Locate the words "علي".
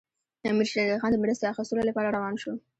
0.87-0.99